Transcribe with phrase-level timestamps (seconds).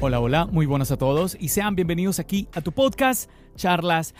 [0.00, 4.14] Hola, hola, muy buenas a todos y sean bienvenidos aquí a tu podcast Charlas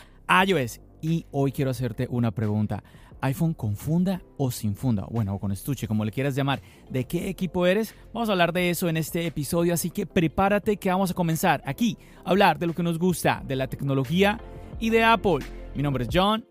[0.45, 0.81] iOS.
[1.01, 2.83] Y hoy quiero hacerte una pregunta.
[3.21, 5.05] ¿iPhone con funda o sin funda?
[5.09, 6.61] Bueno, o con estuche, como le quieras llamar.
[6.89, 7.95] ¿De qué equipo eres?
[8.13, 11.61] Vamos a hablar de eso en este episodio, así que prepárate que vamos a comenzar
[11.65, 14.37] aquí a hablar de lo que nos gusta, de la tecnología
[14.81, 15.39] y de Apple.
[15.75, 16.45] Mi nombre es John.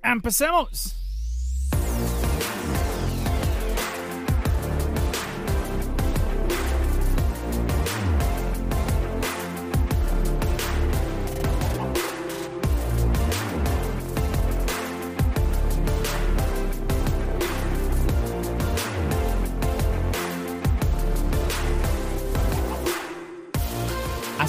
[0.00, 0.99] ¡Empecemos!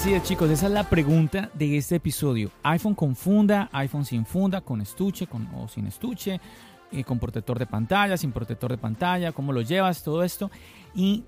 [0.02, 2.50] Así es chicos, esa es la pregunta de este episodio.
[2.64, 6.42] iPhone con funda, iPhone sin funda, con estuche con, o sin estuche,
[6.92, 10.50] eh, con protector de pantalla, sin protector de pantalla, cómo lo llevas, todo esto.
[10.96, 11.24] Y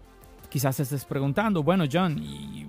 [0.50, 2.66] quizás te estés preguntando, bueno John, ¿y,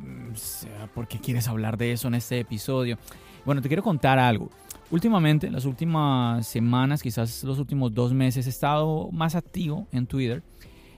[0.95, 2.99] ¿por qué quieres hablar de eso en este episodio?
[3.47, 4.51] Bueno, te quiero contar algo.
[4.91, 10.07] Últimamente, en las últimas semanas, quizás los últimos dos meses, he estado más activo en
[10.07, 10.43] Twitter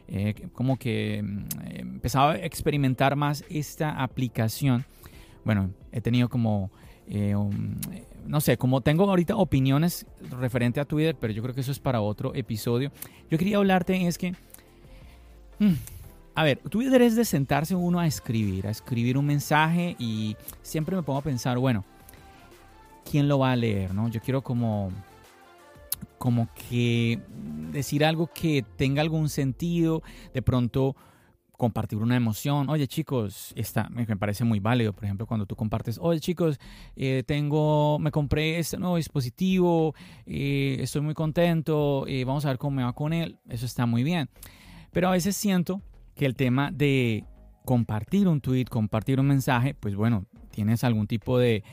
[0.08, 4.84] eh, como que mm, empezaba a experimentar más esta aplicación.
[5.44, 6.70] Bueno, he tenido como,
[7.08, 7.34] eh,
[8.26, 11.78] no sé, como tengo ahorita opiniones referente a Twitter, pero yo creo que eso es
[11.78, 12.90] para otro episodio.
[13.30, 14.32] Yo quería hablarte es que,
[15.58, 15.74] mm,
[16.34, 20.94] a ver, Twitter es de sentarse uno a escribir, a escribir un mensaje y siempre
[20.94, 21.84] me pongo a pensar, bueno,
[23.10, 23.94] ¿quién lo va a leer?
[23.94, 24.08] ¿no?
[24.08, 24.90] Yo quiero como
[26.18, 27.20] como que
[27.72, 30.96] decir algo que tenga algún sentido, de pronto
[31.56, 32.68] compartir una emoción.
[32.68, 34.92] Oye chicos, esta me parece muy válido.
[34.92, 36.58] Por ejemplo, cuando tú compartes, oye chicos,
[36.96, 39.94] eh, tengo, me compré este nuevo dispositivo,
[40.26, 43.38] eh, estoy muy contento, eh, vamos a ver cómo me va con él.
[43.48, 44.28] Eso está muy bien.
[44.92, 45.82] Pero a veces siento
[46.14, 47.24] que el tema de
[47.64, 51.64] compartir un tweet, compartir un mensaje, pues bueno, tienes algún tipo de,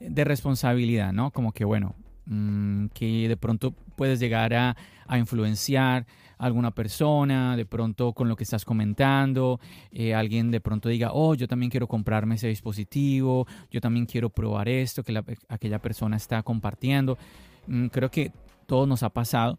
[0.00, 1.30] de responsabilidad, ¿no?
[1.32, 1.96] Como que bueno,
[2.32, 4.74] Mm, que de pronto puedes llegar a,
[5.18, 6.06] influenciar
[6.38, 9.60] a alguna persona, de pronto con lo que estás comentando,
[9.92, 14.30] eh, alguien de pronto diga, oh, yo también quiero comprarme ese dispositivo, yo también quiero
[14.30, 17.18] probar esto que aquella persona está compartiendo.
[17.66, 18.32] Mm, creo que
[18.64, 19.58] todo nos ha pasado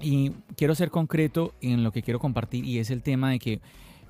[0.00, 3.60] y quiero ser concreto en lo que quiero compartir y es el tema de que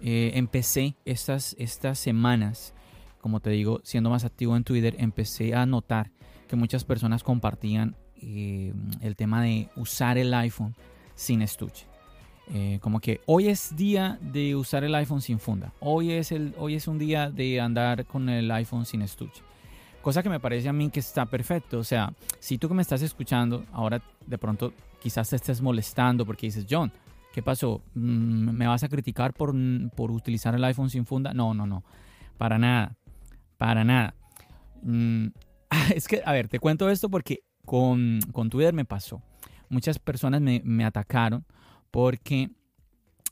[0.00, 2.72] eh, empecé estas, estas semanas,
[3.20, 6.12] como te digo, siendo más activo en Twitter, empecé a notar
[6.48, 7.94] que muchas personas compartían
[8.26, 10.74] eh, el tema de usar el iPhone
[11.14, 11.86] sin estuche.
[12.52, 15.72] Eh, como que hoy es día de usar el iPhone sin funda.
[15.80, 19.42] Hoy es, el, hoy es un día de andar con el iPhone sin estuche.
[20.02, 21.78] Cosa que me parece a mí que está perfecto.
[21.78, 26.26] O sea, si tú que me estás escuchando, ahora de pronto quizás te estés molestando
[26.26, 26.92] porque dices, John,
[27.32, 27.80] ¿qué pasó?
[27.94, 29.54] Mm, ¿Me vas a criticar por,
[29.96, 31.32] por utilizar el iPhone sin funda?
[31.32, 31.82] No, no, no.
[32.36, 32.96] Para nada.
[33.56, 34.14] Para nada.
[34.82, 35.28] Mm,
[35.94, 38.20] es que, a ver, te cuento esto porque con,
[38.50, 39.22] Twitter me pasó.
[39.68, 41.44] Muchas personas me, atacaron
[41.90, 42.50] porque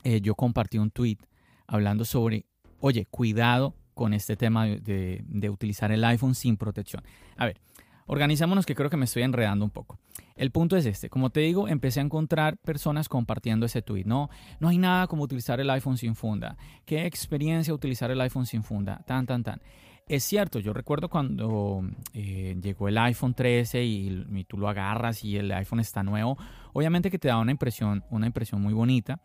[0.04, 1.18] eh, yo compartí un tweet
[1.66, 2.46] hablando sobre,
[2.80, 7.02] oye, cuidado con este tema de, utilizar el iPhone sin protección.
[7.36, 7.60] A ver,
[8.06, 9.98] organizémonos que creo que me estoy enredando un poco.
[10.34, 14.04] El punto es este, como te digo, empecé a encontrar personas compartiendo ese tweet.
[14.04, 16.56] No, no hay nada como utilizar el iPhone sin funda.
[16.84, 19.02] ¿Qué experiencia utilizar el iPhone sin funda?
[19.06, 19.60] Tan, tan, tan.
[20.08, 21.82] Es cierto, yo recuerdo cuando
[22.12, 26.36] eh, llegó el iPhone 13 y, tú lo agarras y el iPhone está nuevo,
[26.72, 29.20] obviamente que te da una impresión, una impresión muy bonita,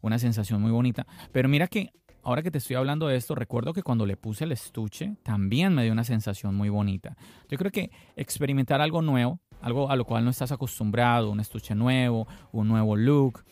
[0.00, 1.92] una sensación muy bonita, pero mira que
[2.22, 5.74] ahora que te estoy hablando de esto, recuerdo que cuando le puse el estuche también
[5.74, 7.16] me dio una sensación muy bonita.
[7.48, 11.74] Yo creo que experimentar algo nuevo, algo a lo cual no estás acostumbrado, un estuche
[11.74, 13.44] nuevo, un nuevo look,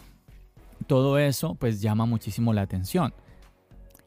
[0.86, 3.12] todo eso pues llama muchísimo la atención.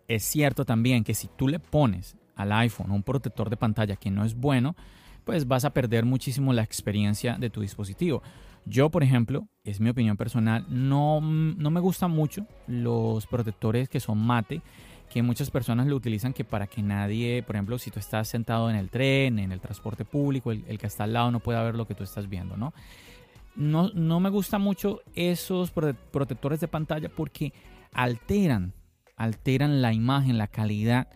[0.08, 4.12] Es cierto también que si tú le pones al iPhone un protector de pantalla que
[4.12, 4.76] no es bueno,
[5.24, 8.22] pues vas a perder muchísimo la experiencia de tu dispositivo.
[8.66, 14.00] Yo, por ejemplo, es mi opinión personal, no, no me gustan mucho los protectores que
[14.00, 14.62] son mate,
[15.10, 18.70] que muchas personas lo utilizan que para que nadie, por ejemplo, si tú estás sentado
[18.70, 21.76] en el tren, en el transporte público, el, que está al lado no pueda ver
[21.76, 22.74] lo que tú estás viendo, ¿no?
[23.56, 27.54] no, no me gusta mucho esos protectores de pantalla porque
[27.92, 28.74] alteran,
[29.16, 31.08] alteran la imagen, la calidad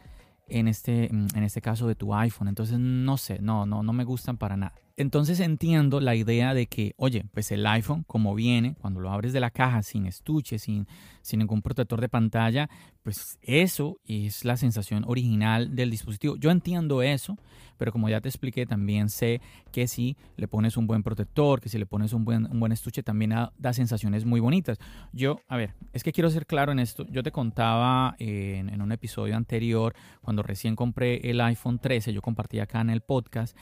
[0.47, 2.47] en este, en este caso de tu iPhone.
[2.47, 4.75] Entonces, no sé, no, no, no me gustan para nada.
[4.99, 9.31] Entonces entiendo la idea de que, oye, pues el iPhone, como viene, cuando lo abres
[9.31, 10.87] de la caja sin estuche, sin,
[11.33, 12.67] ningún protector de pantalla,
[13.03, 16.35] pues eso es la sensación original del dispositivo.
[16.37, 17.37] Yo entiendo eso,
[17.77, 19.39] pero como ya te expliqué, también sé
[19.71, 23.35] que si le pones un buen protector, que si le pones un buen, estuche, también
[23.55, 24.79] da, sensaciones muy bonitas.
[25.13, 27.05] Yo, a ver, es que quiero ser claro en esto.
[27.11, 32.23] Yo te contaba en, en un episodio anterior, cuando recién compré el iPhone 13, yo
[32.23, 33.55] compartí acá en el podcast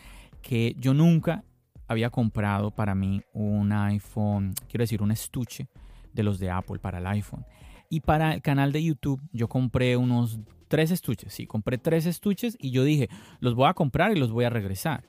[0.46, 1.44] que yo nunca
[1.88, 5.68] había comprado para mí un iPhone, quiero decir, un estuche
[6.14, 7.44] de los de Apple para el iPhone.
[7.90, 12.58] Y para el canal de YouTube yo compré unos tres estuches, sí, compré tres estuches
[12.60, 13.10] y yo dije,
[13.40, 15.04] los voy a comprar y los voy a regresar.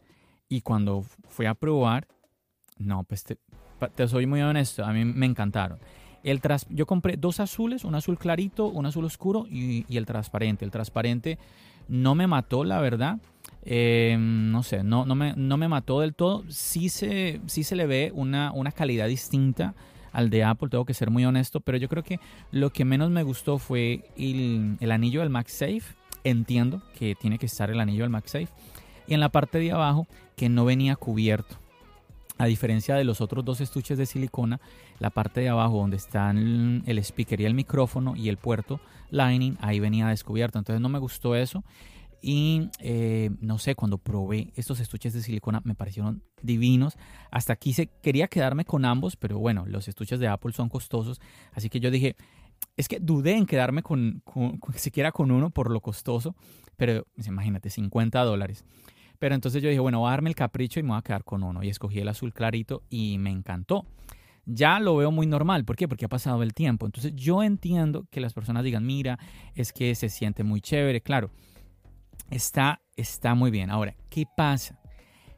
[0.49, 2.09] Y cuando fui a probar,
[2.79, 3.37] no, pues te,
[4.09, 5.79] soy muy honesto, a mí me encantaron.
[6.23, 10.07] El tras, yo compré dos azules, un azul clarito, un azul oscuro y, y el
[10.07, 10.65] transparente.
[10.65, 11.39] El transparente
[11.89, 13.19] no me mató, la verdad.
[13.69, 16.45] Em, no sé, no, no, me, no me mató del todo.
[16.49, 19.75] Sí se, sí se le ve una, una calidad distinta
[20.13, 22.21] al de Apple, tengo que ser muy honesto, pero yo creo que
[22.51, 25.83] lo que menos me gustó fue el, el anillo del MagSafe.
[26.23, 28.49] Entiendo que tiene que estar el anillo del MagSafe.
[29.09, 31.57] Y en la parte de abajo, que no venía cubierto.
[32.39, 34.61] A diferencia de los otros dos estuches de silicona,
[35.01, 38.81] la parte de abajo donde están el speaker y el micrófono y el puerto
[39.11, 40.59] Lightning, ahí venía descubierto.
[40.59, 41.65] Entonces no me gustó eso.
[42.21, 46.97] Y eh, no sé, cuando probé estos estuches de silicona me parecieron divinos.
[47.31, 51.21] Hasta aquí quería quedarme con ambos, pero bueno, los estuches de Apple son costosos.
[51.53, 52.17] Así que yo dije,
[52.77, 54.23] es que dudé en quedarme con,
[54.75, 56.35] siquiera con uno por lo costoso.
[56.77, 58.65] Pero pues, imagínate, 50 dólares.
[59.19, 61.25] Pero entonces yo dije, bueno, voy a darme el capricho y me voy a quedar
[61.25, 61.63] con uno.
[61.63, 63.87] Y escogí el azul clarito y me encantó.
[64.45, 65.65] Ya lo veo muy normal.
[65.65, 65.89] ¿Por qué?
[65.89, 66.87] Porque ha pasado el tiempo.
[66.87, 69.19] Entonces yo entiendo que las personas digan, mira,
[69.55, 71.01] es que se siente muy chévere.
[71.01, 71.31] Claro,
[72.31, 73.71] está, está muy bien.
[73.71, 74.79] Ahora, ¿qué pasa?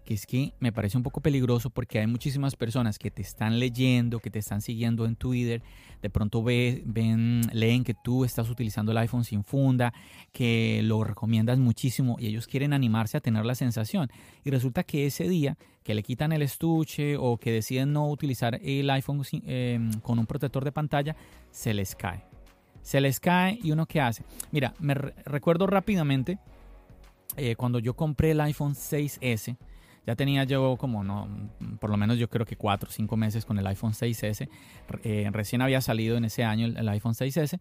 [0.04, 3.58] Que es que me parece un poco peligroso porque hay muchísimas personas que te están
[3.58, 5.62] leyendo, que te están siguiendo en Twitter,
[6.00, 9.92] de pronto ven, leen que tú estás utilizando el iPhone sin funda,
[10.32, 14.08] que lo recomiendas muchísimo y ellos quieren animarse a tener la sensación.
[14.44, 18.58] Y resulta que ese día que le quitan el estuche o que deciden no utilizar
[18.62, 21.16] el iPhone em, con un protector de pantalla,
[21.50, 22.24] se les cae.
[22.82, 24.24] Se les cae y uno qué hace.
[24.52, 26.38] Mira, me recuerdo rápidamente
[27.38, 29.56] eh, cuando yo compré el iPhone 6S,
[30.06, 31.28] ya tenía yo como, no,
[31.80, 34.48] por lo menos yo creo que 4 o 5 meses con el iPhone 6S.
[35.04, 37.60] Eh, recién había salido en ese año el, iPhone 6S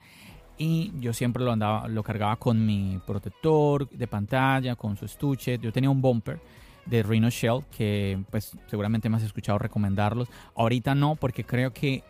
[0.57, 5.59] y yo siempre lo andaba, lo cargaba con mi protector de pantalla, con su estuche.
[5.59, 6.39] Yo tenía un bumper
[6.85, 10.29] de Rhino Shell que pues seguramente me has escuchado recomendarlos.
[10.55, 12.03] Ahorita no porque creo que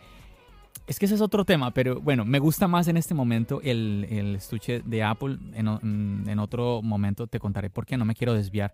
[0.88, 4.34] es que ese es otro tema, pero bueno, me gusta más en este momento el,
[4.34, 5.36] estuche de Apple.
[5.52, 5.68] En,
[6.26, 8.72] en, otro momento te contaré por qué, no me quiero desviar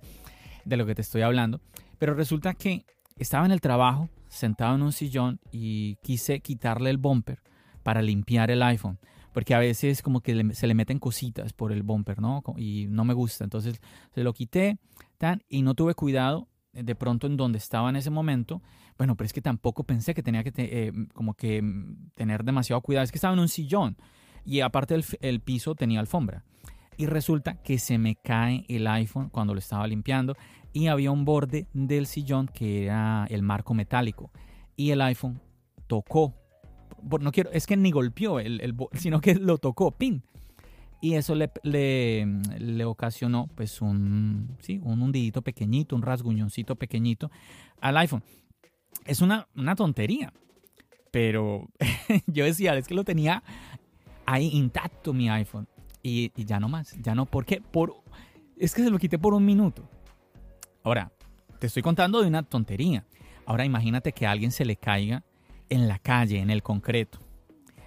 [0.64, 1.60] de lo que te estoy hablando.
[1.98, 6.98] Pero resulta que estaba en el trabajo, sentado en un sillón y quise quitarle el
[6.98, 7.42] bumper
[7.82, 9.00] para limpiar el iPhone.
[9.32, 12.44] Porque a veces como que se le meten cositas por el bumper, ¿no?
[12.56, 13.42] Y no me gusta.
[13.42, 13.80] Entonces
[14.14, 14.78] se lo quité
[15.18, 18.62] tan, y no tuve cuidado de pronto en donde estaba en ese momento
[18.96, 21.62] bueno, pero es que tampoco pensé que tenía que eh, como que
[22.14, 23.04] tener demasiado cuidado.
[23.04, 23.96] Es que estaba en un sillón
[24.44, 26.44] y aparte el, piso tenía alfombra.
[26.96, 30.36] Y resulta que se me cae el iPhone cuando lo estaba limpiando
[30.72, 34.30] y había un borde del sillón que era el marco metálico
[34.76, 35.40] y el iPhone
[35.88, 36.34] tocó.
[37.20, 40.22] No quiero, es que ni golpeó, el, sino que lo tocó, pin.
[41.00, 47.30] Y eso le, le, ocasionó pues un, sí, un hundidito pequeñito, un rasguñoncito pequeñito
[47.78, 48.22] al iPhone
[49.04, 49.46] es una,
[49.76, 50.32] tontería.
[51.10, 51.68] Pero
[52.26, 53.42] yo decía, es que lo tenía
[54.26, 55.68] ahí intacto mi iPhone.
[56.02, 57.26] Y, ya no más, ya no.
[57.26, 57.60] ¿Por qué?
[57.60, 57.94] Por,
[58.58, 59.88] es que se lo quité por un minuto.
[60.82, 61.12] Ahora,
[61.58, 63.06] te estoy contando de una tontería.
[63.46, 65.22] Ahora imagínate que a alguien se le caiga
[65.70, 67.20] en la calle, en el concreto.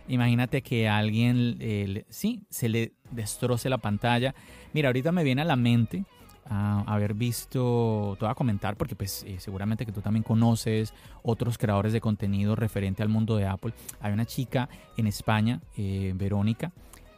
[0.08, 4.34] Imagínate que a alguien, eh, sí, se le destroce la pantalla.
[4.74, 6.06] Mira, ahorita me viene a la mente
[6.50, 11.58] haber visto, te voy a comentar porque pues eh, seguramente que tú también conoces otros
[11.58, 13.74] creadores de contenido referente al mundo de Apple.
[14.00, 16.72] Hay una chica en España, eh, Verónica,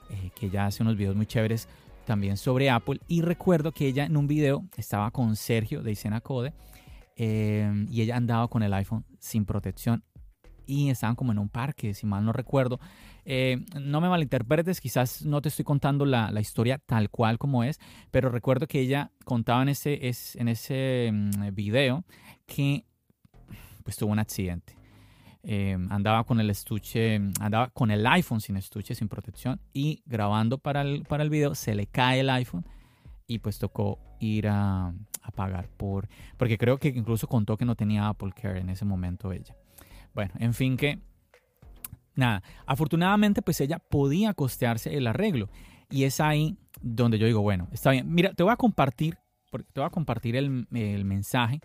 [0.09, 1.67] eh, que ya hace unos videos muy chéveres
[2.05, 6.21] también sobre Apple y recuerdo que ella en un video estaba con Sergio de Isena
[6.21, 6.53] Code
[7.15, 10.03] y ella andaba con el iPhone sin protección
[10.69, 12.79] y estaban como en un parque, si mal no recuerdo.
[13.31, 17.79] Eh, no me malinterpretes, quizás no te estoy contando la, historia tal cual como es,
[18.09, 22.03] pero recuerdo que ella contaba en ese, en ese mm, video
[22.47, 22.85] que
[23.83, 24.75] pues tuvo un accidente.
[25.43, 30.57] Eh, andaba con el estuche, andaba con el iPhone sin estuche, sin protección y grabando
[30.57, 32.65] para el, para el video se le cae el iPhone
[33.27, 34.87] y pues tocó ir a,
[35.21, 38.85] a, pagar por, porque creo que incluso contó que no tenía Apple Care en ese
[38.85, 39.55] momento ella.
[40.15, 40.97] Bueno, en fin que,
[42.19, 45.49] nada, afortunadamente pues ella podía costearse el arreglo
[45.89, 49.17] y es ahí donde yo digo, bueno, está bien, mira, te voy a compartir,
[49.51, 51.61] te voy a compartir el, el mensaje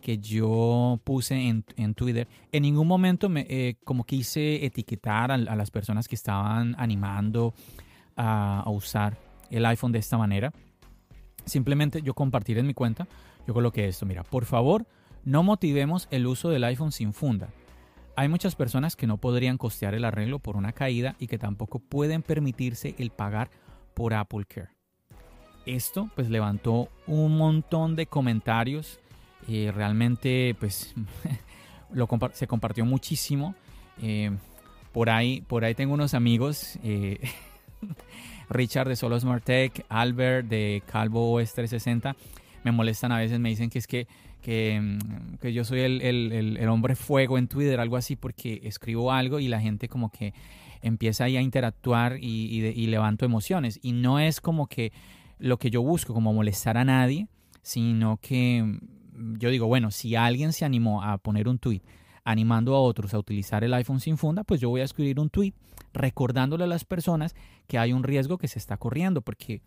[0.00, 5.34] que yo puse en, en, Twitter, en ningún momento me, eh, como quise etiquetar a,
[5.34, 7.54] a, las personas que estaban animando
[8.14, 9.18] a, a, usar
[9.50, 10.52] el iPhone de esta manera.
[11.44, 13.08] Simplemente yo compartir en mi cuenta,
[13.46, 14.86] yo coloqué esto, mira, por favor,
[15.24, 17.48] no motivemos el uso del iPhone sin funda.
[18.16, 21.78] Hay muchas personas que no podrían costear el arreglo por una caída y que tampoco
[21.78, 23.50] pueden permitirse el pagar
[23.94, 24.70] por Apple Care.
[25.66, 29.00] Esto pues levantó un montón de comentarios
[29.48, 30.94] eh, realmente, pues,
[32.32, 33.54] se compartió muchísimo.
[34.02, 34.30] Eh,
[34.92, 37.20] por, ahí, por ahí tengo unos amigos, eh,
[38.50, 42.16] Richard de Solo Smart Tech, Albert de Calvo OS 360,
[42.64, 44.06] me molestan a veces, me dicen que es que,
[44.46, 48.60] que, mm, que yo soy el, el, el, hombre fuego en Twitter, algo así, porque
[48.62, 50.34] escribo algo y la gente como que
[50.82, 53.80] empieza ahí a interactuar y, y, y levanto emociones.
[53.82, 54.92] Y no es como que
[55.40, 57.26] lo que yo busco, como molestar a nadie,
[57.62, 58.78] sino que
[59.36, 61.82] yo digo, bueno, si alguien se animó a poner un tweet
[62.22, 65.28] animando a otros a utilizar el iPhone sin funda, pues yo voy a escribir un
[65.28, 65.54] tweet
[65.92, 67.34] recordándole a las personas
[67.66, 69.60] que hay un riesgo que se está corriendo, porque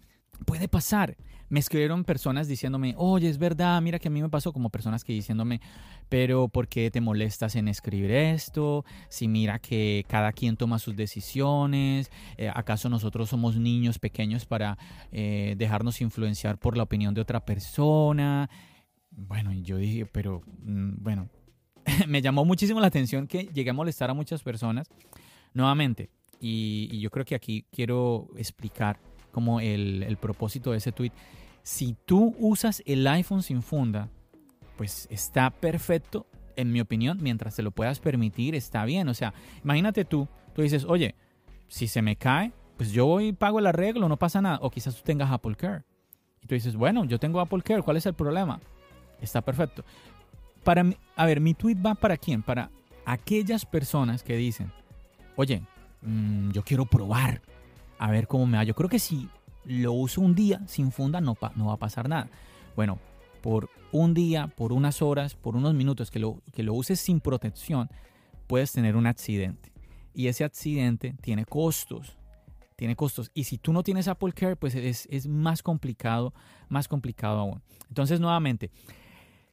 [0.45, 1.17] puede pasar.
[1.49, 5.03] Me escribieron personas diciéndome, oye, es verdad, mira que a mí me pasó como personas
[5.03, 5.61] que diciéndome,
[6.07, 8.85] pero ¿por qué te molestas en escribir esto?
[9.09, 14.77] Si mira que cada quien toma sus decisiones, eh, ¿acaso nosotros somos niños pequeños para
[15.11, 18.47] eh, dejarnos influenciar por la opinión de otra persona?
[19.09, 21.29] Bueno, yo dije, pero mm, bueno,
[22.07, 24.87] me llamó muchísimo la atención que llegué a molestar a muchas personas
[25.55, 26.11] nuevamente.
[26.39, 28.99] Y, y yo creo que aquí quiero explicar
[29.31, 31.11] como el, el propósito de ese tweet.
[31.63, 34.09] Si tú usas el iPhone sin funda,
[34.77, 39.07] pues está perfecto, en mi opinión, mientras te lo puedas permitir, está bien.
[39.07, 39.33] O sea,
[39.63, 41.15] imagínate tú, tú dices, oye,
[41.67, 44.59] si se me cae, pues yo voy y pago el arreglo, no pasa nada.
[44.61, 45.83] O quizás tú tengas Apple Care.
[46.41, 48.59] Y tú dices, bueno, yo tengo Apple Care, ¿cuál es el problema?
[49.21, 49.83] Está perfecto.
[50.63, 52.41] Para a ver, mi tweet va para quién?
[52.41, 52.69] Para
[53.05, 54.71] aquellas personas que dicen,
[55.35, 55.61] oye,
[56.01, 57.41] mmm, yo quiero probar
[57.99, 58.63] a ver cómo me va.
[58.63, 59.29] Yo creo que si
[59.65, 62.29] lo uso un día sin funda no, va a pasar nada.
[62.75, 62.97] Bueno,
[63.41, 67.19] por un día, por unas horas, por unos minutos que lo, que lo uses sin
[67.19, 67.89] protección,
[68.47, 69.71] puedes tener un accidente.
[70.13, 72.17] Y ese accidente tiene costos.
[72.75, 73.29] Tiene costos.
[73.33, 76.33] Y si tú no tienes Apple Care, pues es, es más complicado,
[76.69, 77.61] más complicado aún.
[77.89, 78.71] Entonces, nuevamente,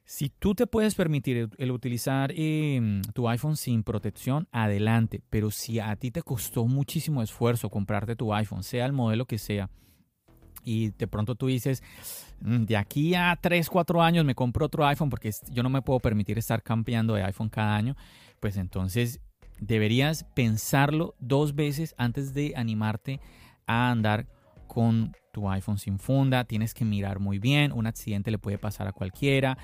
[0.07, 5.21] si tú te puedes permitir el, utilizar eh, tu iPhone sin protección, adelante.
[5.29, 9.37] Pero si a ti te costó muchísimo esfuerzo comprarte tu iPhone, sea el modelo que
[9.37, 9.69] sea,
[10.63, 11.83] y de pronto tú dices,
[12.39, 15.81] mm, de aquí a 3, 4 años me compro otro iPhone porque yo no me
[15.81, 17.97] puedo permitir estar cambiando de iPhone cada año,
[18.39, 19.19] pues entonces
[19.59, 23.19] deberías pensarlo dos veces antes de animarte
[23.65, 24.25] a andar
[24.67, 26.45] con tu iPhone sin funda.
[26.45, 29.57] Tienes que mirar muy bien, un accidente le puede pasar a cualquiera.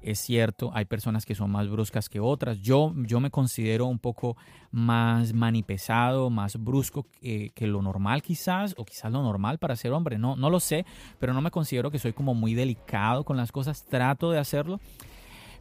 [0.00, 2.60] Es cierto, hay personas que son más bruscas que otras.
[2.60, 4.36] Yo, yo me considero un poco
[4.70, 10.18] más manipesado, más brusco que, lo normal quizás, o quizás lo normal para ser hombre.
[10.18, 10.86] No, no lo sé,
[11.18, 13.84] pero no me considero que soy como muy delicado con las cosas.
[13.84, 14.80] Trato de hacerlo,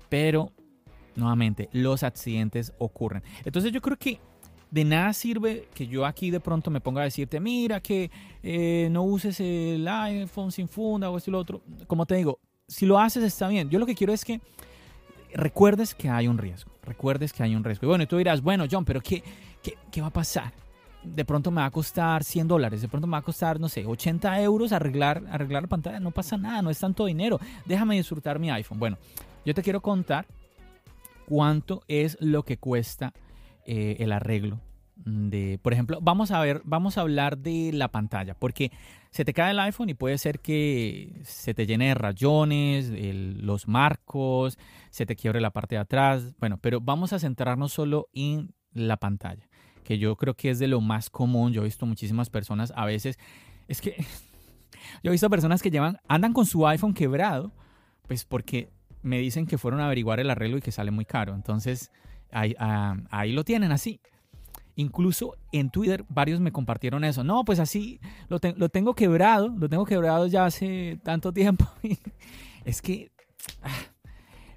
[0.08, 0.52] pero
[1.16, 3.24] nuevamente, los accidentes ocurren.
[3.44, 4.20] Entonces yo creo que
[4.70, 8.12] de nada sirve que yo aquí de pronto me ponga a decirte, mira que
[8.44, 11.62] eh, no uses el iPhone sin funda o esto y lo otro.
[11.88, 13.70] Como te digo, si lo haces está bien.
[13.70, 14.42] Yo lo que quiero es que
[15.34, 16.72] recuerdes que hay un riesgo.
[16.84, 17.86] Recuerdes que hay un riesgo.
[17.86, 19.24] Y bueno, tú dirás, bueno, John, pero ¿qué,
[19.62, 20.54] qué, qué va a pasar?
[21.04, 23.70] De pronto me va a costar 100 dólares, de pronto me va a costar, no
[23.70, 26.00] sé, 80 euros arreglar, arreglar la pantalla.
[26.00, 27.40] No pasa nada, no es tanto dinero.
[27.66, 28.80] Déjame disfrutar mi iPhone.
[28.80, 28.98] Bueno,
[29.46, 30.26] yo te quiero contar
[31.28, 33.14] cuánto es lo que cuesta
[33.66, 34.60] eh, el arreglo
[35.06, 38.72] de, por ejemplo, vamos a ver, vamos a hablar de la pantalla, porque
[39.18, 42.94] se te cae el iPhone y puede ser que se te llene de rayones,
[43.42, 44.60] los marcos,
[44.92, 48.98] se te quiebre la parte de atrás, bueno, pero vamos a centrarnos solo en la
[48.98, 49.50] pantalla,
[49.84, 52.86] que yo creo que es de lo más común, yo he visto muchísimas personas, a
[52.86, 53.18] veces,
[53.68, 53.96] es que
[55.04, 57.52] yo he visto personas que llevan, andan con su iPhone quebrado,
[58.08, 58.70] pues porque
[59.02, 61.92] me dicen que fueron a averiguar el arreglo y que sale muy caro, entonces
[62.30, 64.00] ahí, ah, ahí lo tienen así.
[64.78, 67.24] Incluso en Twitter varios me compartieron eso.
[67.24, 71.68] No, pues así lo, lo tengo quebrado, lo tengo quebrado ya hace tanto tiempo.
[72.64, 73.12] es que,
[73.64, 73.74] ah,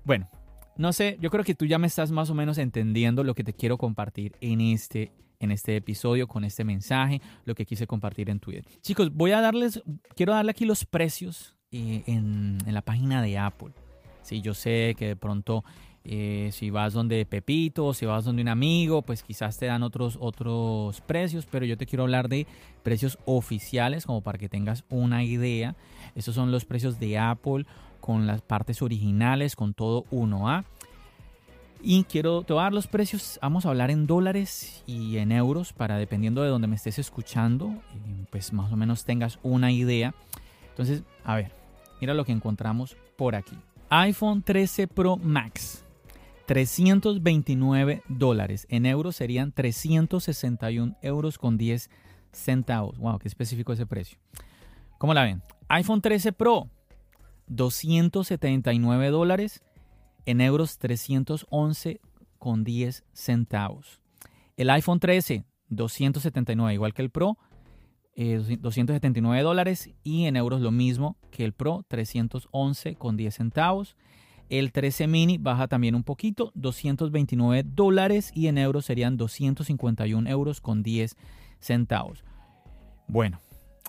[0.05, 0.29] bueno,
[0.77, 3.45] no sé, yo creo que tú ya me estás más o menos entendiendo lo que
[3.45, 8.29] te quiero compartir en este en este episodio con este mensaje, lo que quise compartir
[8.29, 8.67] en Twitter.
[8.83, 9.83] Chicos, voy a darles,
[10.15, 13.73] quiero darle aquí los precios eh, en, en, la página de Apple.
[14.23, 15.65] Sí, yo sé que de pronto
[16.05, 20.17] eh, si vas donde Pepito, si vas donde un amigo, pues quizás te dan otros,
[20.21, 22.47] otros precios, pero yo te quiero hablar de
[22.83, 25.77] precios oficiales como para que tengas una idea.
[26.15, 27.67] Estos son los precios de Apple
[28.01, 30.65] con las partes originales, con todo 1A.
[31.83, 35.97] Y quiero, te dar los precios, vamos a hablar en dólares y en euros para
[35.97, 37.75] dependiendo de donde me estés escuchando,
[38.31, 40.15] pues más o menos tengas una idea.
[40.71, 41.53] Entonces, a ver,
[42.01, 43.57] mira lo que encontramos por aquí.
[43.89, 45.85] iPhone 13 Pro Max,
[46.51, 48.67] 329 dólares.
[48.71, 51.89] En euros serían 361 euros con 10
[52.33, 52.99] centavos.
[52.99, 54.19] Wow, qué específico ese precio.
[54.99, 55.45] ¿Cómo la ven?
[55.69, 56.69] iPhone 13 Pro,
[57.47, 59.63] 279 dólares
[60.27, 62.01] en euros 311
[62.41, 64.01] con 10 centavos.
[64.57, 67.39] El iPhone 13, 279, igual que el Pro,
[68.17, 73.97] 279 eh, dólares y en euros lo mismo que el Pro, 311 con 10 centavos.
[74.51, 80.61] El 13 mini baja también un poquito, 229 dólares y en euros serían 251 euros
[80.61, 81.17] con 10
[81.61, 82.25] centavos.
[83.09, 83.41] Bueno,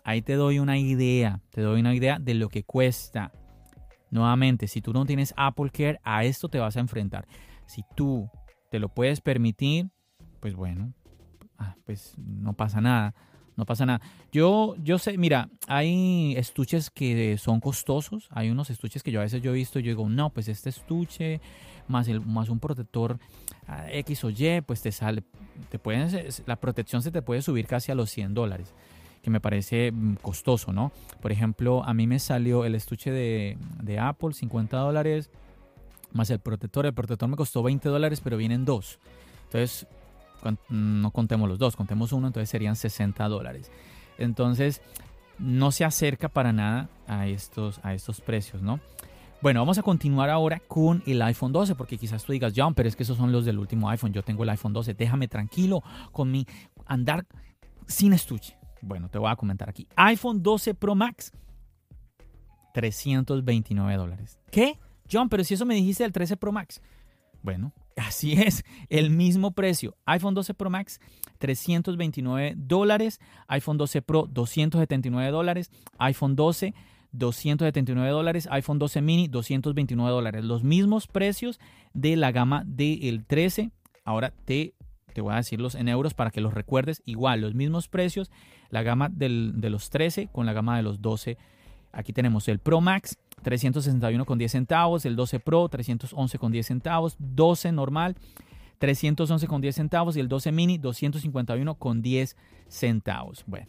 [0.04, 3.32] ahí te doy una idea, te doy una idea de lo que cuesta
[4.12, 7.26] Nuevamente, si tú no tienes Apple Care, a esto te vas a enfrentar.
[7.66, 8.30] Si tú
[8.70, 9.90] te lo puedes permitir,
[10.42, 10.94] pues bueno,
[11.58, 13.16] ah, pues no pasa nada.
[13.62, 14.02] No pasa nada.
[14.32, 18.28] Yo, yo sé, mira, hay estuches que son costosos.
[18.32, 20.48] Hay unos estuches que yo a veces yo he visto y yo digo, no, pues
[20.48, 21.40] este estuche
[21.88, 23.20] más, el, más un protector
[23.68, 25.22] ah, X o Y, pues te sale,
[25.70, 26.10] te pueden,
[26.48, 28.74] la protección se te puede subir casi a los 100 dólares
[29.22, 30.92] que me parece mm, costoso, ¿no?
[31.22, 35.30] Por ejemplo, a mí me salió el estuche de, Apple, 50 dólares,
[36.14, 36.88] más el protector.
[36.88, 38.98] El protector me costó 20 dólares, pero vienen dos.
[39.44, 39.86] Entonces,
[40.70, 43.72] no contemos los dos, contemos uno, entonces serían 60 dólares.
[44.18, 44.82] Entonces,
[45.40, 48.80] no se acerca para nada a estos, a estos precios, ¿no?
[49.42, 52.88] Bueno, vamos a continuar ahora con el iPhone 12, porque quizás tú digas, John, pero
[52.88, 55.82] es que esos son los del último iPhone, yo tengo el iPhone 12, déjame tranquilo
[56.12, 56.46] con mi
[56.86, 57.26] andar
[57.88, 58.56] sin estuche.
[58.82, 59.88] Bueno, te voy a comentar aquí.
[59.96, 61.32] iPhone 12 Pro Max,
[62.74, 64.40] 329 dólares.
[64.52, 64.78] ¿Qué?
[65.12, 66.80] John, pero si eso me dijiste del 13 Pro Max.
[67.42, 69.96] Bueno, así es, el mismo precio.
[70.06, 71.00] iPhone 12 Pro Max,
[71.40, 73.20] 329 dólares.
[73.48, 75.72] iPhone 12 Pro, 279 dólares.
[75.98, 76.74] iPhone 12,
[77.12, 78.48] 279 dólares.
[78.52, 80.44] iPhone 12 mini, 229 dólares.
[80.44, 81.60] Los mismos precios
[81.94, 83.72] de la gama del 13.
[84.04, 84.74] Ahora te
[85.14, 87.02] te voy a decirlos en euros para que los recuerdes.
[87.06, 88.32] Igual, los mismos precios,
[88.70, 91.38] la gama de los 13 con la gama de los 12.
[91.92, 96.66] Aquí tenemos el Pro Max, 361 con 10 centavos, el 12 Pro, 311 con 10
[96.66, 98.16] centavos, 12 normal,
[98.80, 102.36] 311 con 10 centavos y el 12 mini, 251 con 10
[102.68, 103.44] centavos.
[103.48, 103.68] Bueno,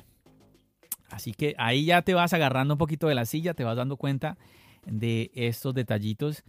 [1.10, 3.96] así que ahí ya te vas agarrando un poquito de la silla, te vas dando
[3.96, 4.38] cuenta
[4.86, 6.44] de estos detallitos.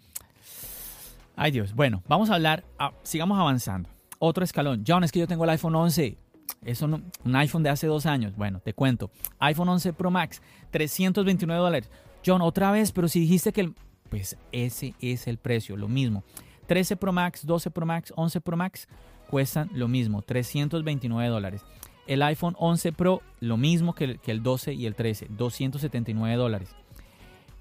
[1.36, 3.90] Ay Dios, bueno, vamos a hablar, ah, sigamos avanzando
[4.26, 4.84] otro escalón.
[4.88, 6.18] John, es que yo tengo el iPhone 11.
[6.66, 8.36] Eso no, un iPhone de hace dos años.
[8.36, 9.12] Bueno, te cuento.
[9.40, 11.90] iPhone 11 Pro Max, 329 dólares.
[12.26, 13.76] John, otra vez, pero si dijiste que el...
[14.10, 16.24] Pues ese es el precio, lo mismo.
[16.68, 18.88] 13 Pro Max, 12 Pro Max, 11 Pro Max
[19.30, 21.66] cuestan lo mismo, 329 dólares.
[22.06, 26.36] El iPhone 11 Pro, lo mismo que el, que el 12 y el 13, 279
[26.36, 26.76] dólares.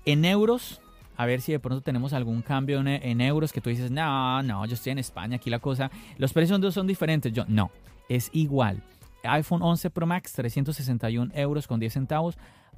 [0.04, 0.80] En euros,
[1.22, 4.66] a ver si de pronto tenemos algún cambio en, euros que tú dices, no, no,
[4.66, 7.32] yo estoy en España, aquí la cosa, los precios son diferentes.
[7.32, 7.70] Yo, no,
[8.08, 8.82] es igual.
[9.22, 12.36] iPhone 11 Pro Max, 361 euros con 10 centavos.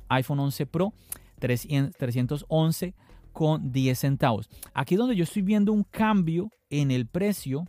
[0.08, 0.92] iPhone 11 Pro,
[1.38, 2.94] 311
[3.32, 4.50] con 10 centavos.
[4.74, 7.66] Aquí donde yo estoy viendo un cambio en el precio.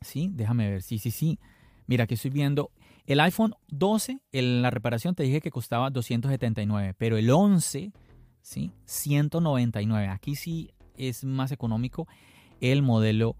[0.00, 0.82] Sí, déjame ver.
[0.82, 1.38] Sí, sí, sí.
[1.86, 2.72] Mira, aquí estoy viendo
[3.06, 7.92] el iPhone 12, en la reparación te dije que costaba 279, pero el 11
[8.44, 8.70] ¿sí?
[8.84, 10.08] 199.
[10.08, 12.06] Aquí sí es más económico
[12.60, 13.36] el modelo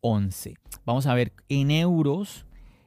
[0.00, 0.54] 11.
[0.84, 2.44] Vamos a ver en euros.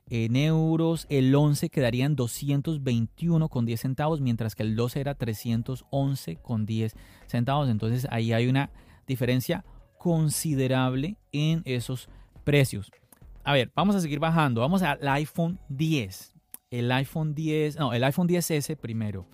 [0.09, 5.15] En euros el 11 quedaría en 221 con 10 centavos, mientras que el 12 era
[5.15, 6.93] 311 con 10
[7.27, 7.69] centavos.
[7.69, 8.69] Entonces ahí hay una
[9.07, 9.63] diferencia
[9.97, 12.09] considerable en esos
[12.43, 12.91] precios.
[13.45, 14.59] A ver, vamos a seguir bajando.
[14.59, 16.35] Vamos al iPhone 10.
[16.71, 19.25] El iPhone 10, no, el iPhone 10S primero.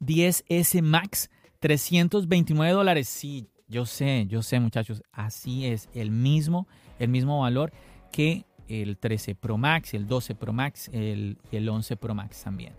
[0.00, 1.30] 10S Max,
[1.60, 3.08] 329 dólares.
[3.08, 6.66] Sí, yo sé, yo sé muchachos, así es, el mismo,
[6.98, 7.72] el mismo valor
[8.12, 12.74] que el 13 Pro Max, el 12 Pro Max, el, el 11 Pro Max también.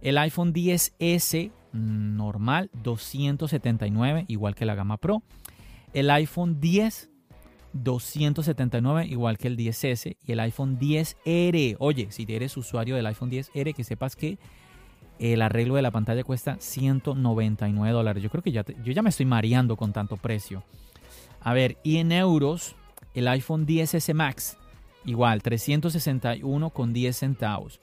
[0.00, 5.22] El iPhone 10S normal, 279, igual que la gama Pro.
[5.92, 7.10] El iPhone 10,
[7.72, 10.16] 279, igual que el 10S.
[10.24, 11.76] Y el iPhone 10R.
[11.78, 14.38] Oye, si eres usuario del iPhone 10R, que sepas que
[15.20, 18.22] el arreglo de la pantalla cuesta 199 dólares.
[18.22, 20.64] Yo creo que ya, yo ya me estoy mareando con tanto precio.
[21.42, 22.74] A ver, y en euros,
[23.14, 24.56] el iPhone 10S Max,
[25.04, 27.80] igual, 361 con 10 centavos.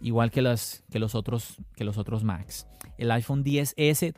[0.00, 0.40] Igual que,
[0.90, 2.68] que, los otros, que los otros Max.
[2.96, 4.14] El iPhone 10S,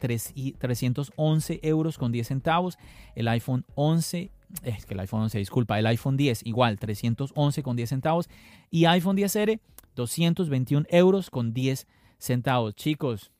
[0.59, 2.78] 311 euros con 10 centavos.
[3.14, 4.30] El iPhone 11,
[4.62, 8.28] es que el iPhone 11, disculpa, el iPhone 10, igual, 311 con 10 centavos.
[8.70, 9.61] Y iPhone 10R,
[9.96, 12.74] 221 euros con 10 centavos centavos.
[12.74, 13.30] Chicos,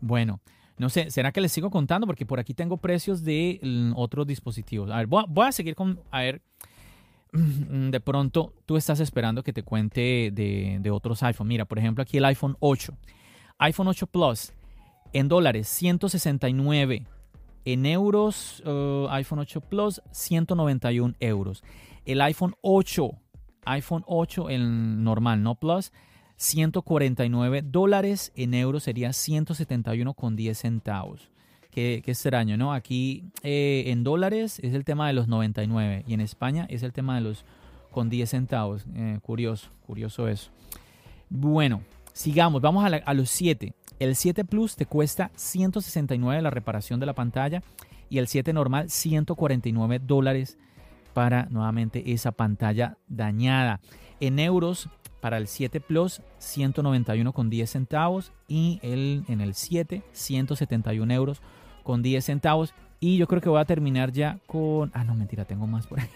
[0.00, 0.40] bueno,
[0.76, 2.06] no sé, ¿será que les sigo contando?
[2.06, 4.90] Porque por aquí tengo precios de mm, otros dispositivos.
[4.90, 6.42] A ver, voy a, seguir con, a ver,
[7.32, 11.48] de pronto tú estás esperando que te cuente de, otros iPhone.
[11.48, 12.94] Mira, por ejemplo, aquí el iPhone 8.
[13.58, 14.52] iPhone 8 Plus
[15.12, 17.06] en dólares 169.
[17.66, 21.62] En euros, uh, iPhone 8 Plus 191 euros.
[22.06, 23.10] El iPhone 8,
[23.66, 25.92] iPhone 8 el normal, no Plus,
[26.40, 31.30] 149 dólares, en euros sería 171 con 10 centavos.
[31.70, 32.72] Qué, extraño, ¿no?
[32.72, 36.94] Aquí eh, en dólares es el tema de los 99 y en España es el
[36.94, 37.44] tema de los
[37.90, 38.86] con 10 centavos.
[38.94, 40.50] Eh, curioso, curioso eso.
[41.28, 41.82] Bueno,
[42.14, 43.74] sigamos, vamos a, a los 7.
[43.98, 47.62] El 7 Plus te cuesta 169 la reparación de la pantalla
[48.08, 50.56] y el 7 normal 149 dólares
[51.12, 53.82] para nuevamente esa pantalla dañada.
[54.20, 54.88] En euros
[55.20, 58.32] para el 7 Plus, 191 con 10 centavos.
[58.48, 61.40] Y el, en el 7, 171 euros
[61.82, 62.74] con 10 centavos.
[62.98, 64.90] Y yo creo que voy a terminar ya con...
[64.94, 66.08] Ah, no, mentira, tengo más por ahí.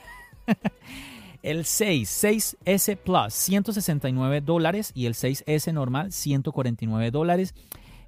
[1.43, 2.25] el 6,
[2.65, 4.93] 6S Plus, 169 dólares.
[4.95, 7.55] Y el 6S normal, 149 dólares.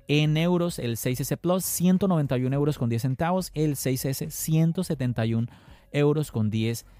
[0.08, 3.50] En euros, el 6S Plus, 191 euros con 10 centavos.
[3.54, 5.48] El 6S, 171
[5.92, 6.95] euros con 10 centavos.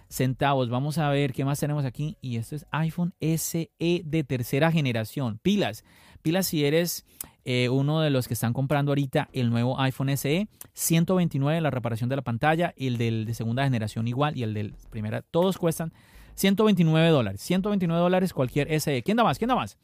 [0.71, 2.17] Vamos a ver qué más tenemos aquí.
[2.21, 5.39] Y esto es iPhone SE de tercera generación.
[5.43, 5.85] Pilas.
[6.23, 7.05] Pilas si eres
[7.45, 10.49] eh, uno de los que están comprando ahorita el nuevo iPhone SE.
[10.73, 12.75] 129 la reparación de la pantalla.
[12.77, 14.37] El del de segunda generación igual.
[14.37, 15.23] Y el del primera.
[15.23, 15.93] Todos cuestan
[16.35, 17.41] 129 dólares.
[17.43, 19.03] 129 dólares cualquier SE.
[19.03, 19.39] ¿Quién da más?
[19.39, 19.79] ¿Quién da más?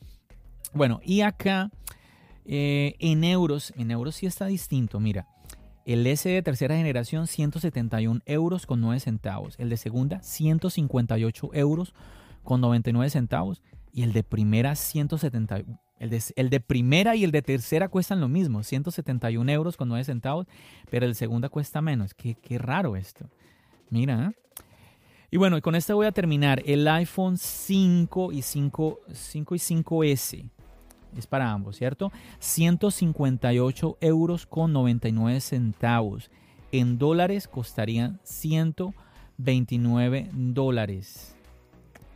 [0.73, 1.71] Bueno, y acá
[2.45, 3.73] eh, en euros.
[3.77, 5.01] En euros sí está distinto.
[5.01, 5.27] Mira.
[5.85, 9.57] El S de tercera generación 171 euros con 9 centavos.
[9.59, 11.95] El de segunda 158 euros
[12.45, 13.63] con 99 centavos.
[13.93, 15.63] Y el de primera 170.
[15.99, 19.89] El de, el de primera y el de tercera cuestan lo mismo, 171 euros con
[19.89, 20.47] 9 centavos,
[20.91, 22.15] pero el de segunda cuesta menos.
[22.15, 23.29] Qué, qué raro esto.
[23.91, 24.31] Mira.
[24.31, 24.65] ¿eh?
[25.31, 26.63] Y bueno, con esto voy a terminar.
[26.65, 30.51] El iPhone 5 y 5, 5 y 5S
[31.17, 32.13] es para ambos, ¿cierto?
[32.39, 36.31] 158 euros con 99 centavos.
[36.71, 41.37] En dólares costarían 129 dólares.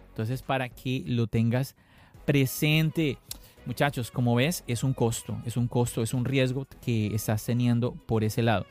[0.08, 1.74] Entonces, para que lo tengas
[2.24, 3.18] presente.
[3.64, 7.92] Muchachos, como ves, es un costo, es un costo, es un riesgo que estás teniendo
[7.92, 8.66] por ese lado.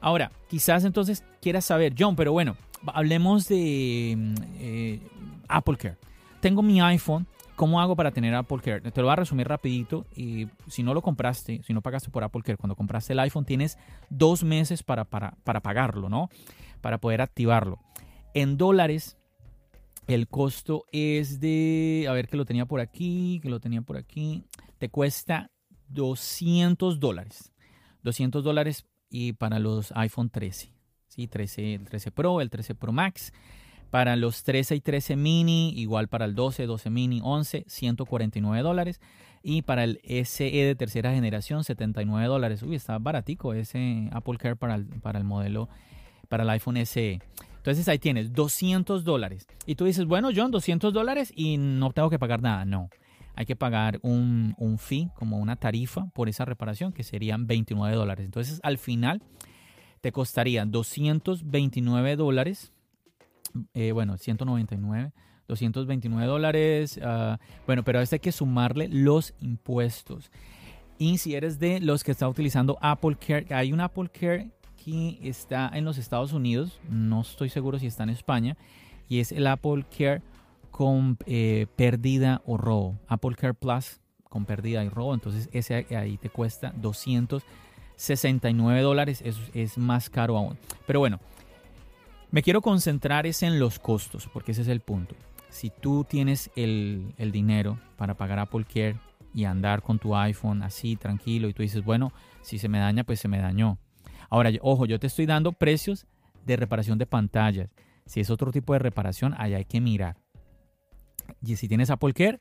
[0.00, 2.56] Ahora, quizás entonces quieras saber, John, pero bueno,
[2.86, 5.00] hablemos de mm, eh,
[5.48, 5.96] Apple Care.
[6.40, 7.26] Tengo mi iPhone
[7.60, 8.80] ¿Cómo hago para tener Apple Care?
[8.90, 10.06] Te lo voy a resumir rapidito.
[10.16, 13.44] Y si no lo compraste, si no pagaste por Apple Care, cuando compraste el iPhone
[13.44, 13.76] tienes
[14.08, 16.30] dos meses para, para, para pagarlo, ¿no?
[16.80, 17.78] Para poder activarlo.
[18.32, 19.18] En dólares,
[20.06, 23.98] el costo es de, a ver que lo tenía por aquí, que lo tenía por
[23.98, 24.42] aquí,
[24.78, 25.50] te cuesta
[25.88, 27.52] 200 dólares.
[28.04, 30.72] 200 dólares y para los iPhone 13,
[31.08, 31.28] ¿sí?
[31.28, 33.34] 13, el 13 Pro, el 13 Pro Max.
[33.90, 39.00] Para los 13 y 13 mini, igual para el 12, 12 mini, 11, 149 dólares.
[39.42, 42.62] Y para el SE de tercera generación, 79 dólares.
[42.62, 45.68] Uy, está baratico ese Apple Care para el, para el modelo,
[46.28, 47.20] para el iPhone SE.
[47.56, 49.46] Entonces ahí tienes 200 dólares.
[49.66, 52.64] Y tú dices, bueno, John, 200 dólares y no tengo que pagar nada.
[52.64, 52.90] No,
[53.34, 57.96] hay que pagar un, un fee, como una tarifa por esa reparación, que serían 29
[57.96, 58.24] dólares.
[58.24, 59.22] Entonces al final
[60.00, 62.72] te costaría 229 dólares
[63.74, 65.12] eh, bueno, 199,
[65.48, 66.98] 229 dólares.
[67.02, 70.30] Ah, bueno, pero a este hay que sumarle los impuestos.
[70.98, 74.50] Y si eres de los que está utilizando Apple Care, hay un Apple Care
[74.84, 78.56] que está en los Estados Unidos, no estoy seguro si está en España,
[79.08, 80.20] y es el Apple Care
[80.70, 82.98] con eh, pérdida o robo.
[83.08, 89.40] Apple Care Plus con pérdida y robo, entonces ese ahí te cuesta 269 dólares, eso
[89.54, 90.56] es más caro aún.
[90.86, 91.18] Pero bueno,
[92.30, 95.14] me quiero concentrar es en los costos, porque ese es el punto.
[95.48, 98.96] Si tú tienes el, dinero para pagar Apple Care
[99.34, 102.12] y andar con tu iPhone así tranquilo y tú dices, bueno,
[102.42, 103.78] si se me daña, pues se me dañó.
[104.28, 106.06] Ahora, ojo, yo te estoy dando precios
[106.46, 107.70] de reparación de pantallas.
[108.06, 110.16] Si es otro tipo de reparación, allá hay que mirar.
[111.42, 112.40] Y si tienes Apple Care,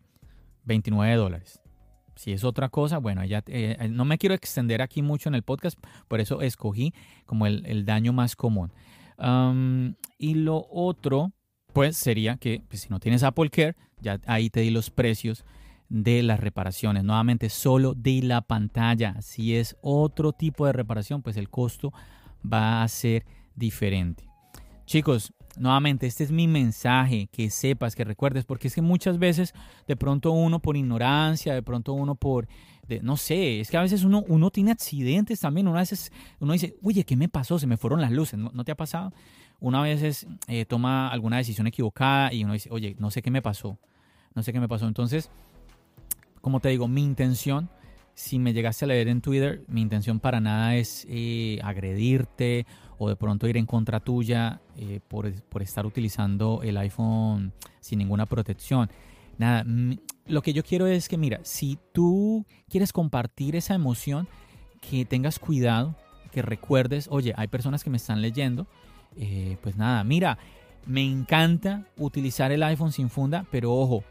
[0.66, 1.60] 29 dólares.
[2.16, 5.44] Si es otra cosa, bueno, ya eh, no me quiero extender aquí mucho en el
[5.44, 6.94] podcast, por eso escogí
[7.26, 8.74] como el, daño más común.
[10.18, 11.32] Y lo otro,
[11.74, 15.46] pues sería que pues, si no tienes Apple Care, ya ahí te di los precios
[15.90, 17.04] de las reparaciones.
[17.04, 19.22] Nuevamente, solo de la pantalla.
[19.22, 21.92] Si es otro tipo de reparación, pues el costo
[22.42, 24.30] va a ser diferente.
[24.86, 29.54] Chicos, nuevamente, este es mi mensaje, que sepas, que recuerdes, porque es que muchas veces
[29.88, 32.48] de pronto uno por ignorancia, de pronto uno por,
[33.02, 36.54] no sé, es que a veces uno, uno tiene accidentes también, uno a veces uno
[36.54, 37.60] dice, oye, ¿qué me pasó?
[37.60, 39.14] Se me fueron las luces, ¿no, te ha pasado?
[39.60, 43.30] Uno a veces eh, toma alguna decisión equivocada y uno dice, oye, no sé qué
[43.30, 43.78] me pasó,
[44.34, 44.88] no sé qué me pasó.
[44.88, 45.30] Entonces,
[46.42, 47.70] como te digo, mi intención,
[48.20, 52.66] si me llegaste a leer en Twitter, mi intención para nada es eh, agredirte
[52.98, 58.26] o de pronto ir en contra tuya eh, por, estar utilizando el iPhone sin ninguna
[58.26, 58.92] protección.
[59.38, 59.64] Nada,
[60.26, 64.28] lo que yo quiero es que, mira, si tú quieres compartir esa emoción,
[64.82, 65.96] que tengas cuidado,
[66.34, 68.68] que recuerdes, oye, hay personas que me están leyendo,
[69.16, 70.38] eh, pues nada, mira,
[70.86, 74.04] me encanta utilizar el iPhone sin funda, pero ojo,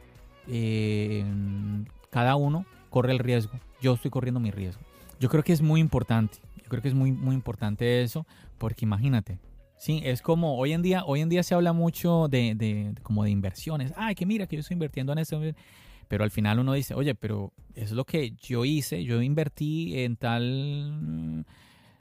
[2.11, 3.53] cada uno corre el riesgo.
[3.81, 4.83] Yo estoy corriendo mi riesgo.
[5.21, 6.39] Yo creo que es muy importante.
[6.63, 8.27] Yo creo que es muy, muy importante eso,
[8.59, 9.39] porque imagínate.
[9.79, 13.31] Sí, es como hoy en día, hoy en día se habla mucho de, como de
[13.31, 13.93] inversiones.
[13.97, 15.41] Ay, que mira que yo estoy invirtiendo en esto.
[16.09, 19.05] Pero al final uno dice, oye, pero es lo que yo hice.
[19.05, 21.45] Yo invertí en tal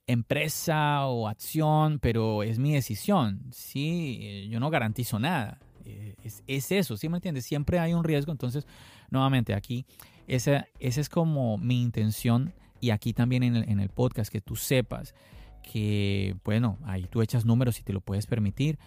[0.08, 3.42] empresa o acción, pero es mi decisión.
[3.52, 5.60] Sí, yo no garantizo nada.
[5.86, 6.16] Eh,
[6.48, 7.46] es, eso, ¿sí me entiendes?
[7.46, 8.66] Siempre hay un riesgo, entonces,
[9.10, 9.86] nuevamente, aquí,
[10.28, 14.56] esa, es como mi intención y aquí también en el, en el podcast, que tú
[14.56, 15.16] sepas
[15.64, 18.78] que, bueno, ahí tú echas números y te lo puedes permitir,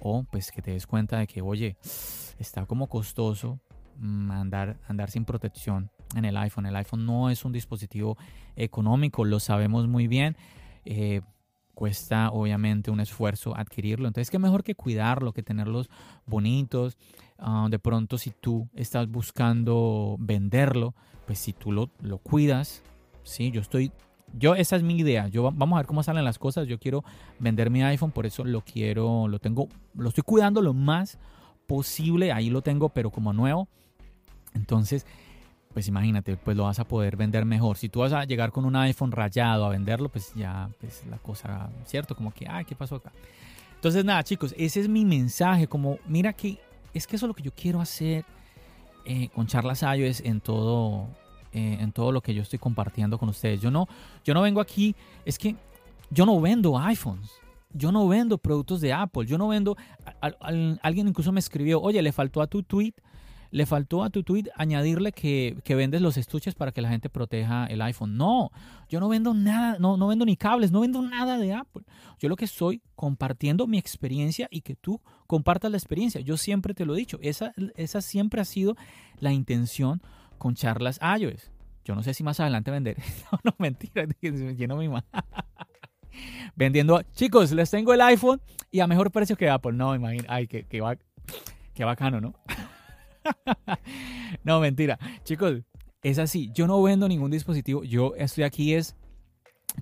[0.00, 1.76] o pues que te des cuenta de que, oye,
[2.38, 3.60] está como costoso
[3.98, 6.66] mm, andar, andar sin protección en el iPhone.
[6.66, 8.16] El iPhone no es un dispositivo
[8.56, 10.36] económico, lo sabemos muy bien.
[10.84, 11.22] Eh,
[11.74, 14.06] cuesta obviamente un esfuerzo adquirirlo.
[14.06, 15.90] Entonces, qué mejor que cuidarlo, que tenerlos
[16.26, 16.96] bonitos.
[17.46, 20.94] Ah, de pronto, si tú estás buscando venderlo,
[21.26, 22.82] pues si tú lo, lo cuidas,
[23.22, 23.92] sí, yo estoy,
[24.32, 25.28] yo esa es mi idea.
[25.28, 26.66] Yo vamos a ver cómo salen las cosas.
[26.66, 27.04] Yo quiero
[27.38, 31.18] vender mi iPhone, por eso lo quiero, lo tengo, lo estoy cuidando lo más
[31.66, 32.32] posible.
[32.32, 33.68] Ahí lo tengo, pero como nuevo.
[34.54, 35.04] Entonces,
[35.74, 37.76] pues imagínate, pues lo vas a poder vender mejor.
[37.76, 41.18] Si tú vas a llegar con un iPhone rayado a venderlo, pues ya, pues la
[41.18, 42.16] cosa, ¿cierto?
[42.16, 43.12] Como que, ay, ¿qué pasó acá?
[43.74, 45.66] Entonces, nada, chicos, ese es mi mensaje.
[45.66, 46.58] Como, mira que
[46.94, 48.24] es que eso es lo que yo quiero hacer
[49.04, 51.08] eh, con charlas iOS en todo,
[51.52, 53.60] eh, en todo lo que yo estoy compartiendo con ustedes.
[53.60, 53.86] Yo no,
[54.24, 55.56] yo no vengo aquí, es que
[56.10, 57.30] yo no vendo iPhones.
[57.76, 59.26] Yo no vendo productos de Apple.
[59.26, 59.76] Yo no vendo.
[60.80, 62.94] alguien incluso me escribió, oye, le faltó a tu tweet
[63.54, 67.66] le faltó a tu tweet añadirle que, vendes los estuches para que la gente proteja
[67.66, 68.16] el iPhone.
[68.16, 68.50] No,
[68.88, 71.84] yo no vendo nada, no, no vendo ni cables, no vendo nada de Apple.
[72.18, 76.20] Yo lo que estoy compartiendo mi experiencia y que tú compartas la experiencia.
[76.20, 78.74] Yo siempre te lo he dicho, esa, esa siempre ha sido
[79.20, 80.02] la intención
[80.36, 81.52] con charlas iOS.
[81.84, 82.96] Yo no sé si más adelante vender.
[83.30, 85.06] no, no, mentira, lleno mi mano.
[86.56, 88.40] Vendiendo, chicos, les tengo el iPhone
[88.72, 89.74] y a mejor precio que Apple.
[89.74, 90.82] No, imagínate, ay, qué, qué,
[91.72, 92.34] qué bacano, ¿no?
[94.44, 94.98] no, mentira.
[95.24, 95.62] Chicos,
[96.02, 96.50] es así.
[96.54, 97.84] Yo no vendo ningún dispositivo.
[97.84, 98.96] Yo estoy aquí es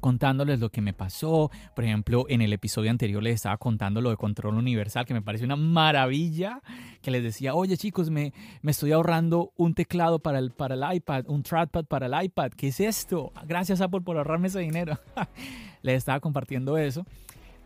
[0.00, 1.50] contándoles lo que me pasó.
[1.74, 5.22] Por ejemplo, en el episodio anterior les estaba contando lo de control universal, que me
[5.22, 6.62] parece una maravilla,
[7.02, 10.96] que les decía, oye chicos, me, me estoy ahorrando un teclado para el, para el
[10.96, 12.52] iPad, un trackpad para el iPad.
[12.52, 13.32] ¿Qué es esto?
[13.46, 14.98] Gracias Apple por ahorrarme ese dinero.
[15.82, 17.04] les estaba compartiendo eso.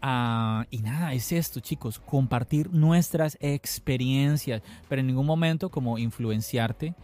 [0.03, 6.95] Ah, y nada, es esto, chicos, compartir nuestras experiencias, pero en ningún momento como influenciarte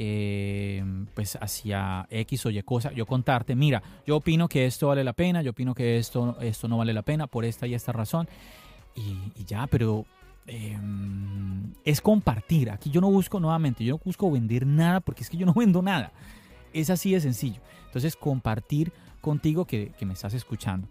[0.00, 0.82] eh,
[1.14, 5.12] pues hacia X o Y cosa, yo contarte, mira, yo opino que esto vale la
[5.12, 8.28] pena, yo opino que esto, esto no vale la pena por esta y esta razón,
[8.94, 10.06] y, ya, pero
[10.46, 15.30] em, es compartir, aquí yo no busco nuevamente, yo no busco vender nada porque es
[15.30, 16.12] que yo no vendo nada,
[16.72, 20.88] es así de sencillo, entonces compartir contigo que me estás escuchando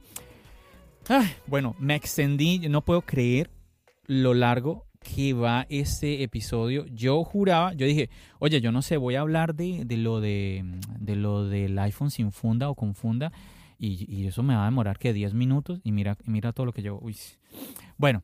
[1.48, 3.50] bueno, me extendí, no puedo creer
[4.06, 6.86] lo largo que va este episodio.
[6.88, 10.64] Yo juraba, yo dije, oye, yo no sé, voy a hablar de, lo de,
[11.06, 13.32] lo del iPhone sin funda o con funda
[13.80, 16.82] y, eso me va a demorar que 10 minutos y mira, mira todo lo que
[16.82, 16.98] yo...
[17.02, 17.16] Uy.
[17.98, 18.24] Bueno,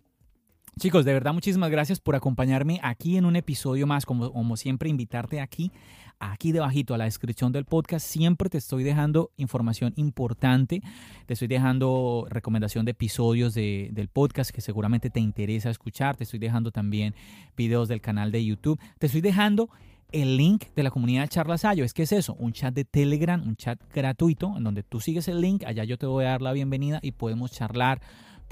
[0.80, 4.08] Chicos, de verdad muchísimas gracias por acompañarme aquí en un episodio más.
[4.08, 5.72] Como, como siempre, invitarte aquí,
[6.20, 8.06] aquí debajito a la descripción del podcast.
[8.08, 10.82] Siempre te estoy dejando información importante.
[11.28, 16.18] Te estoy dejando recomendación de episodios de, del podcast que seguramente te interesa escuchar.
[16.18, 17.14] Te estoy dejando también
[17.56, 18.80] videos del canal de YouTube.
[18.98, 19.70] Te estoy dejando
[20.12, 21.84] el link de la comunidad Charlas Ayo.
[21.84, 25.28] Es que es eso, un chat de Telegram, un chat gratuito en donde tú sigues
[25.28, 28.00] el link, allá yo te voy a dar la bienvenida y podemos charlar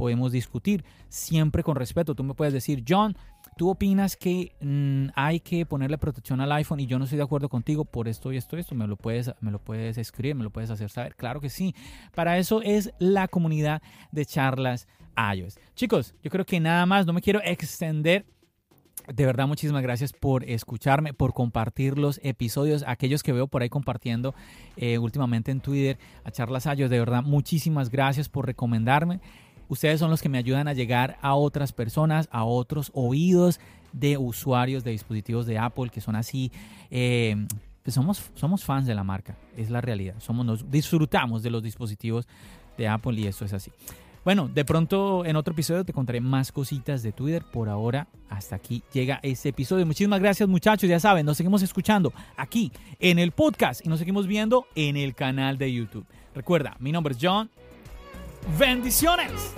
[0.02, 2.16] podemos discutir, siempre con respeto.
[2.16, 3.16] Tú me puedes decir, John,
[3.56, 7.24] tú opinas que mm, hay que ponerle protección al iPhone y yo no estoy de
[7.24, 10.34] acuerdo contigo por esto y esto y esto, me lo puedes, me lo puedes escribir,
[10.34, 11.16] me lo puedes hacer saber.
[11.16, 11.76] Claro que sí.
[12.16, 14.88] Para eso es la comunidad de charlas
[15.36, 15.60] iOS.
[15.76, 18.26] Chicos, yo creo que nada más, no me quiero extender.
[19.08, 23.70] De verdad, muchísimas gracias por escucharme, por compartir los episodios, aquellos que veo por ahí
[23.70, 24.34] compartiendo
[24.78, 26.90] eh, últimamente en Twitter a Charlas iOS.
[26.90, 29.20] De verdad, muchísimas gracias por recomendarme.
[29.72, 33.62] Ustedes son los que me ayudan a llegar a otras personas, a otros oídos
[33.94, 36.52] de usuarios de dispositivos de Apple que son así.
[36.90, 37.48] Eh,
[37.82, 40.16] pues somos, somos fans de la marca, es la realidad.
[40.18, 42.28] Somos, nos disfrutamos de los dispositivos
[42.78, 43.72] de Apple y eso es así.
[44.26, 47.46] Bueno, de pronto en otro episodio te contaré más cositas de Twitter.
[47.50, 49.86] Por ahora, hasta aquí llega este episodio.
[49.86, 54.28] Muchísimas gracias muchachos, ya saben, nos seguimos escuchando aquí en el podcast y nos seguimos
[54.28, 56.06] viendo en el canal de YouTube.
[56.36, 57.50] Recuerda, mi nombre es John
[58.58, 59.54] Bendiciones.